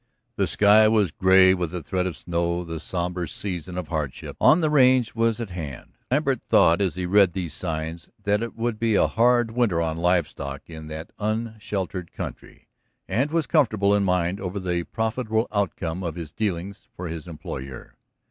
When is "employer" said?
17.27-17.93